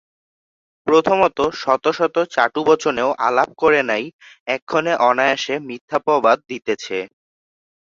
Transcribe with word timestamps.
প্রথমত 0.87 1.37
শত 1.61 1.85
শত 1.97 2.15
চাটু 2.33 2.59
বচনেও 2.67 3.09
আলাপ 3.27 3.49
করে 3.61 3.81
নাই 3.89 4.03
এক্ষণে 4.47 4.93
অনায়সে 5.09 5.55
মিথ্যাপবাদ 5.67 6.37
দিতেছে। 6.49 6.97